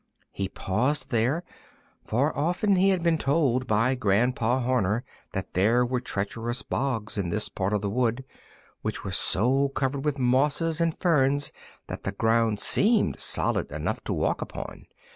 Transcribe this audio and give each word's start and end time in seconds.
He 0.31 0.49
paused 0.49 1.11
here, 1.11 1.43
for 2.07 2.35
often 2.35 2.75
he 2.75 2.89
had 2.89 3.03
been 3.03 3.19
told 3.19 3.67
by 3.67 3.93
Grandpa 3.93 4.61
Horner 4.61 5.03
that 5.33 5.53
there 5.53 5.85
were 5.85 5.99
treacherous 6.01 6.63
bogs 6.63 7.19
in 7.19 7.29
this 7.29 7.49
part 7.49 7.71
of 7.71 7.81
the 7.81 7.89
wood, 7.91 8.25
which 8.81 9.03
were 9.03 9.11
so 9.11 9.69
covered 9.69 10.03
with 10.03 10.17
mosses 10.17 10.81
and 10.81 10.97
ferns 10.99 11.51
that 11.85 12.01
the 12.01 12.13
ground 12.13 12.59
seemed 12.59 13.19
solid 13.19 13.71
enough 13.71 14.03
to 14.05 14.13
walk 14.13 14.41
upon. 14.41 14.87